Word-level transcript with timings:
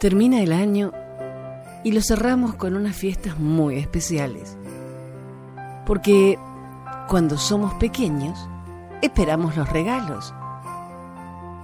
Termina 0.00 0.40
el 0.40 0.54
año 0.54 0.92
y 1.84 1.92
lo 1.92 2.00
cerramos 2.00 2.54
con 2.54 2.74
unas 2.74 2.96
fiestas 2.96 3.38
muy 3.38 3.76
especiales. 3.76 4.56
Porque 5.84 6.38
cuando 7.06 7.36
somos 7.36 7.74
pequeños, 7.74 8.48
esperamos 9.02 9.58
los 9.58 9.68
regalos. 9.68 10.32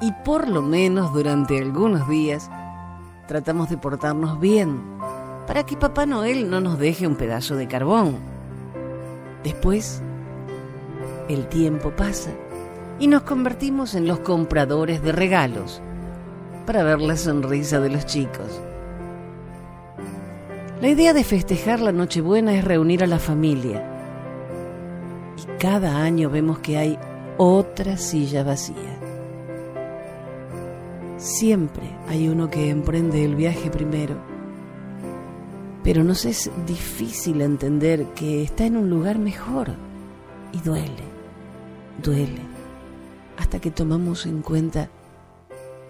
Y 0.02 0.12
por 0.22 0.48
lo 0.48 0.60
menos 0.60 1.14
durante 1.14 1.56
algunos 1.56 2.06
días, 2.10 2.50
tratamos 3.27 3.70
de 3.70 3.78
portarnos 3.78 4.38
bien 4.38 4.82
para 5.46 5.64
que 5.64 5.78
Papá 5.78 6.05
Noel 6.05 6.50
no 6.50 6.60
nos 6.60 6.78
deje 6.78 7.06
un 7.06 7.16
pedazo 7.16 7.56
de 7.56 7.68
carbón. 7.68 8.18
Después, 9.45 10.02
el 11.30 11.48
tiempo 11.48 11.91
pasa 11.96 12.32
y 12.98 13.06
nos 13.06 13.23
convertimos 13.23 13.95
en 13.95 14.06
los 14.06 14.18
compradores 14.18 15.02
de 15.02 15.12
regalos 15.12 15.80
para 16.66 16.83
ver 16.83 17.01
la 17.01 17.16
sonrisa 17.16 17.80
de 17.80 17.91
los 17.91 18.05
chicos. 18.05 18.61
La 20.80 20.89
idea 20.89 21.15
de 21.15 21.25
festejar 21.25 21.80
la 21.80 21.92
Nochebuena 21.92 22.55
es 22.55 22.65
reunir 22.65 23.02
a 23.02 23.06
la 23.06 23.19
familia. 23.19 23.83
Y 25.39 25.59
cada 25.59 26.02
año 26.02 26.29
vemos 26.29 26.59
que 26.59 26.77
hay 26.77 26.98
otra 27.39 27.97
silla 27.97 28.45
vacía. 28.45 28.98
Siempre 31.16 31.84
hay 32.09 32.29
uno 32.29 32.51
que 32.51 32.69
emprende 32.69 33.25
el 33.25 33.37
viaje 33.37 33.70
primero. 33.70 34.17
Pero 35.83 36.05
nos 36.05 36.27
es 36.27 36.51
difícil 36.67 37.41
entender 37.41 38.05
que 38.14 38.42
está 38.42 38.67
en 38.67 38.77
un 38.77 38.91
lugar 38.91 39.19
mejor. 39.19 39.70
Y 40.53 40.61
duele, 40.61 41.05
duele, 42.03 42.42
hasta 43.39 43.61
que 43.61 43.70
tomamos 43.70 44.27
en 44.27 44.42
cuenta 44.42 44.91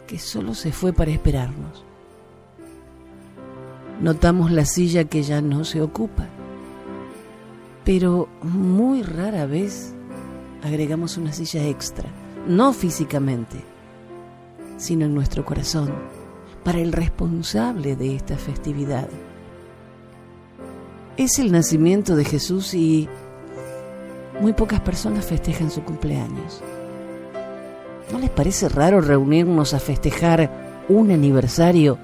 que 0.06 0.18
solo 0.18 0.54
se 0.54 0.72
fue 0.72 0.92
para 0.92 1.10
esperarnos. 1.10 1.84
Notamos 4.00 4.50
la 4.50 4.64
silla 4.64 5.04
que 5.04 5.22
ya 5.22 5.40
no 5.40 5.64
se 5.64 5.80
ocupa, 5.80 6.26
pero 7.84 8.28
muy 8.42 9.02
rara 9.02 9.46
vez 9.46 9.94
agregamos 10.62 11.16
una 11.16 11.32
silla 11.32 11.66
extra, 11.66 12.08
no 12.46 12.72
físicamente, 12.72 13.56
sino 14.76 15.06
en 15.06 15.14
nuestro 15.14 15.44
corazón, 15.44 15.94
para 16.62 16.80
el 16.80 16.92
responsable 16.92 17.96
de 17.96 18.16
esta 18.16 18.36
festividad. 18.36 19.08
Es 21.16 21.38
el 21.38 21.50
nacimiento 21.52 22.16
de 22.16 22.24
Jesús 22.24 22.74
y 22.74 23.08
muy 24.40 24.52
pocas 24.52 24.80
personas 24.80 25.24
festejan 25.24 25.70
su 25.70 25.82
cumpleaños. 25.82 26.62
¿No 28.10 28.18
les 28.20 28.30
parece 28.30 28.68
raro 28.68 29.00
reunirnos 29.00 29.74
a 29.74 29.80
festejar 29.80 30.84
un 30.88 31.10
aniversario 31.10 31.98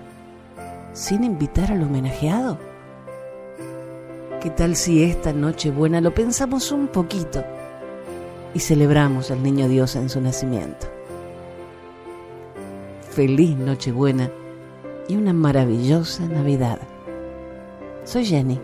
sin 0.92 1.24
invitar 1.24 1.70
al 1.70 1.82
homenajeado? 1.82 2.58
¿Qué 4.40 4.50
tal 4.50 4.74
si 4.74 5.04
esta 5.04 5.32
noche 5.32 5.70
buena 5.70 6.00
lo 6.00 6.12
pensamos 6.12 6.72
un 6.72 6.88
poquito 6.88 7.44
y 8.54 8.58
celebramos 8.58 9.30
al 9.30 9.42
niño 9.42 9.68
Dios 9.68 9.94
en 9.94 10.08
su 10.08 10.20
nacimiento? 10.20 10.88
Feliz 13.12 13.56
Nochebuena 13.56 14.30
y 15.06 15.16
una 15.16 15.32
maravillosa 15.32 16.26
Navidad. 16.26 16.80
Soy 18.04 18.24
Jenny. 18.24 18.60